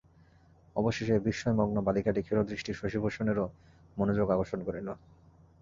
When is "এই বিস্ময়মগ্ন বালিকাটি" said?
1.17-2.21